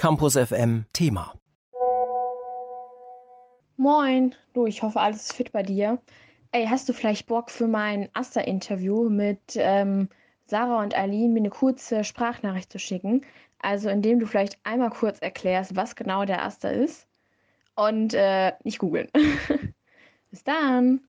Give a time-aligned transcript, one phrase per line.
[0.00, 1.34] Campus FM Thema.
[3.76, 5.98] Moin, du, ich hoffe, alles ist fit bei dir.
[6.52, 10.08] Ey, hast du vielleicht Bock für mein Asta-Interview mit ähm,
[10.46, 13.26] Sarah und Aline mir eine kurze Sprachnachricht zu schicken?
[13.60, 17.06] Also, indem du vielleicht einmal kurz erklärst, was genau der Asta ist.
[17.76, 19.10] Und äh, nicht googeln.
[20.30, 21.02] Bis dann.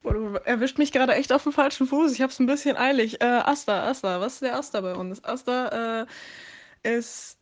[0.00, 2.14] Boah, du erwischt mich gerade echt auf dem falschen Fuß.
[2.14, 3.20] Ich hab's ein bisschen eilig.
[3.20, 5.22] Äh, Asta, Asta, was ist der Asta bei uns?
[5.22, 6.06] Asta äh,
[6.82, 7.38] ist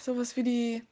[0.00, 0.82] sowas wie die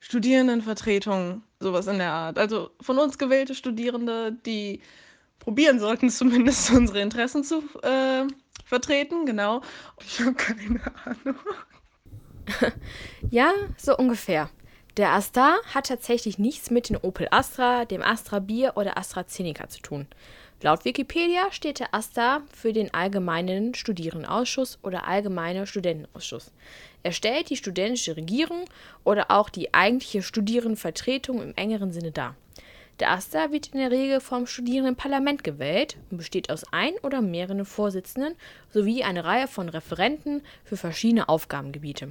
[0.00, 2.38] Studierendenvertretung, sowas in der Art.
[2.38, 4.80] Also von uns gewählte Studierende, die
[5.38, 8.26] probieren sollten, zumindest unsere Interessen zu äh,
[8.64, 9.62] vertreten, genau.
[10.00, 11.38] Ich habe keine Ahnung.
[13.30, 14.50] ja, so ungefähr.
[14.96, 19.80] Der Asta hat tatsächlich nichts mit dem Opel Astra, dem Astra Bier oder AstraZeneca zu
[19.80, 20.06] tun.
[20.60, 26.50] Laut Wikipedia steht der AStA für den Allgemeinen Studierendenausschuss oder Allgemeine Studentenausschuss.
[27.04, 28.64] Er stellt die studentische Regierung
[29.04, 32.34] oder auch die eigentliche Studierendenvertretung im engeren Sinne dar.
[32.98, 37.64] Der AStA wird in der Regel vom Studierendenparlament gewählt und besteht aus ein oder mehreren
[37.64, 38.34] Vorsitzenden
[38.70, 42.10] sowie eine Reihe von Referenten für verschiedene Aufgabengebiete.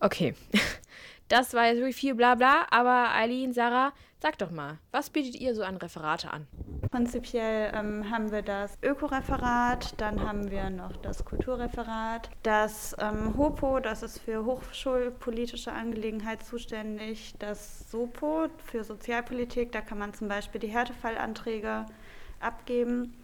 [0.00, 0.34] Okay,
[1.28, 5.54] das war jetzt wirklich viel Blabla, aber Eileen, Sarah, sag doch mal, was bietet ihr
[5.54, 6.48] so an Referate an?
[6.92, 13.80] Prinzipiell ähm, haben wir das Ökoreferat, dann haben wir noch das Kulturreferat, das ähm, HOPO,
[13.80, 20.60] das ist für hochschulpolitische Angelegenheit zuständig, das SOPO für Sozialpolitik, da kann man zum Beispiel
[20.60, 21.86] die Härtefallanträge
[22.40, 23.16] abgeben.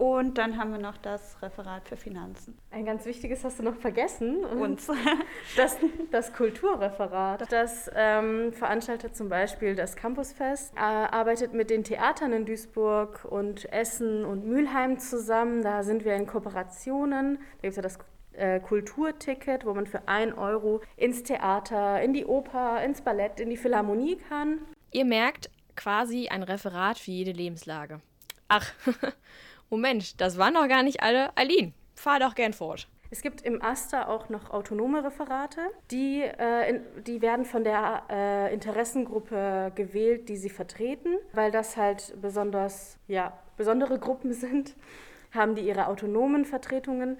[0.00, 2.56] Und dann haben wir noch das Referat für Finanzen.
[2.70, 4.42] Ein ganz wichtiges hast du noch vergessen.
[4.46, 4.88] Uns.
[5.56, 5.76] Das,
[6.10, 7.52] das Kulturreferat.
[7.52, 13.70] Das ähm, veranstaltet zum Beispiel das Campusfest, äh, arbeitet mit den Theatern in Duisburg und
[13.72, 15.62] Essen und Mülheim zusammen.
[15.62, 17.36] Da sind wir in Kooperationen.
[17.36, 17.98] Da gibt es ja das
[18.32, 23.50] äh, Kulturticket, wo man für 1 Euro ins Theater, in die Oper, ins Ballett, in
[23.50, 24.60] die Philharmonie kann.
[24.92, 28.00] Ihr merkt quasi ein Referat für jede Lebenslage.
[28.48, 28.72] Ach,
[29.70, 31.30] Moment, das waren noch gar nicht alle.
[31.36, 32.88] Aline, fahr doch gern fort.
[33.12, 35.60] Es gibt im AStA auch noch autonome Referate.
[35.90, 41.76] Die, äh, in, die werden von der äh, Interessengruppe gewählt, die sie vertreten, weil das
[41.76, 44.74] halt besonders, ja, besondere Gruppen sind,
[45.32, 47.18] haben die ihre autonomen Vertretungen.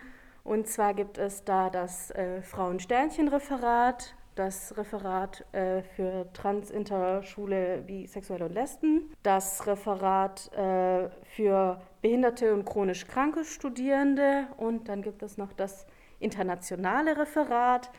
[0.51, 7.85] Und zwar gibt es da das äh, Frauensternchen-Referat, das Referat äh, für Trans, Inter, Schule,
[7.87, 15.23] Bisexuelle und Lesben, das Referat äh, für behinderte und chronisch kranke Studierende und dann gibt
[15.23, 15.87] es noch das
[16.19, 17.93] internationale Referat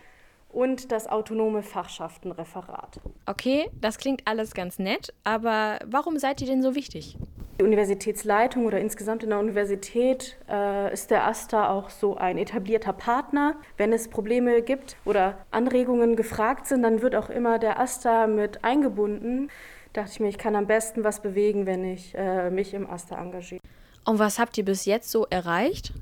[0.49, 2.99] und das autonome Fachschaftenreferat.
[3.27, 7.17] Okay, das klingt alles ganz nett, aber warum seid ihr denn so wichtig?
[7.61, 12.91] Die Universitätsleitung oder insgesamt in der Universität äh, ist der AStA auch so ein etablierter
[12.91, 13.55] Partner.
[13.77, 18.63] Wenn es Probleme gibt oder Anregungen gefragt sind, dann wird auch immer der AStA mit
[18.63, 19.51] eingebunden.
[19.93, 22.89] Da dachte ich mir, ich kann am besten was bewegen, wenn ich äh, mich im
[22.89, 23.61] AStA engagiere.
[24.05, 25.93] Und was habt ihr bis jetzt so erreicht?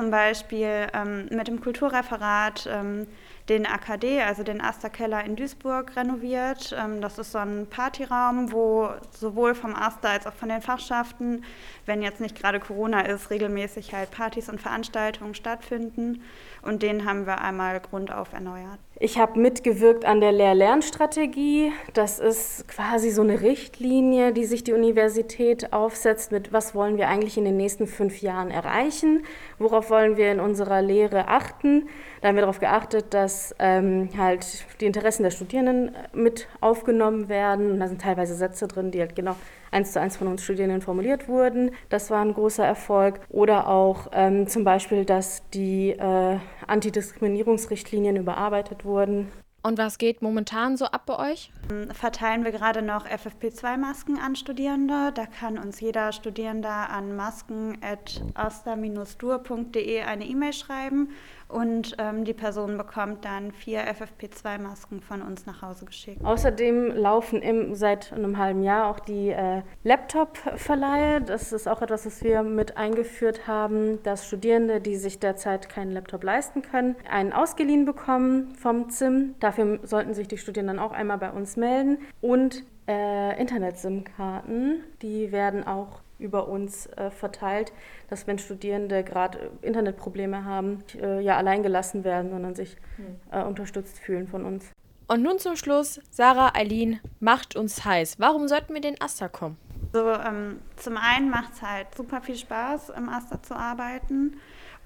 [0.00, 3.06] Zum Beispiel ähm, mit dem Kulturreferat ähm,
[3.50, 6.74] den AKD, also den Asta Keller in Duisburg, renoviert.
[6.74, 11.44] Ähm, das ist so ein Partyraum, wo sowohl vom Asta als auch von den Fachschaften,
[11.84, 16.22] wenn jetzt nicht gerade Corona ist, regelmäßig halt Partys und Veranstaltungen stattfinden.
[16.62, 18.80] Und den haben wir einmal grundauf erneuert.
[19.02, 21.72] Ich habe mitgewirkt an der Lehr-Lernstrategie.
[21.94, 27.08] Das ist quasi so eine Richtlinie, die sich die Universität aufsetzt mit, was wollen wir
[27.08, 29.24] eigentlich in den nächsten fünf Jahren erreichen,
[29.58, 31.88] worauf wollen wir in unserer Lehre achten.
[32.20, 37.70] Da haben wir darauf geachtet, dass ähm, halt die Interessen der Studierenden mit aufgenommen werden.
[37.72, 39.34] Und da sind teilweise Sätze drin, die halt genau
[39.70, 41.70] eins zu eins von uns Studierenden formuliert wurden.
[41.88, 43.20] Das war ein großer Erfolg.
[43.30, 46.36] Oder auch ähm, zum Beispiel, dass die äh,
[46.66, 48.89] Antidiskriminierungsrichtlinien überarbeitet wurden.
[48.90, 49.30] wurden.
[49.62, 51.52] Und was geht momentan so ab bei euch?
[51.92, 55.12] Verteilen wir gerade noch FFP2-Masken an Studierende.
[55.14, 61.10] Da kann uns jeder Studierende an masken.asta-dur.de eine E-Mail schreiben
[61.50, 66.24] und ähm, die Person bekommt dann vier FFP2-Masken von uns nach Hause geschickt.
[66.24, 71.20] Außerdem laufen im, seit einem halben Jahr auch die äh, Laptop-Verleihe.
[71.20, 75.90] Das ist auch etwas, was wir mit eingeführt haben, dass Studierende, die sich derzeit keinen
[75.90, 79.34] Laptop leisten können, einen ausgeliehen bekommen vom ZIM.
[79.50, 81.98] Dafür sollten sich die Studierenden auch einmal bei uns melden.
[82.20, 87.72] Und äh, Internet-SIM-Karten, die werden auch über uns äh, verteilt,
[88.08, 93.16] dass wenn Studierende gerade Internetprobleme haben, äh, ja allein gelassen werden, sondern sich hm.
[93.32, 94.70] äh, unterstützt fühlen von uns.
[95.08, 98.20] Und nun zum Schluss, Sarah Eileen macht uns heiß.
[98.20, 99.56] Warum sollten wir den Asta kommen?
[99.92, 104.36] So, ähm, zum einen macht es halt super viel Spaß, im Aster zu arbeiten.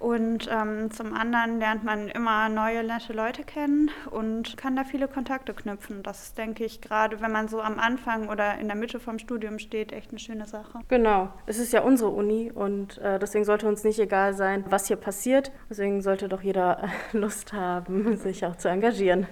[0.04, 5.08] Und ähm, zum anderen lernt man immer neue, nette Leute kennen und kann da viele
[5.08, 6.02] Kontakte knüpfen.
[6.02, 9.18] Das ist, denke ich, gerade wenn man so am Anfang oder in der Mitte vom
[9.18, 10.80] Studium steht, echt eine schöne Sache.
[10.88, 11.30] Genau.
[11.46, 14.96] Es ist ja unsere Uni und äh, deswegen sollte uns nicht egal sein, was hier
[14.96, 15.52] passiert.
[15.70, 19.26] Deswegen sollte doch jeder Lust haben, sich auch zu engagieren.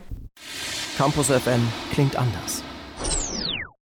[0.96, 2.64] Campus FM klingt anders.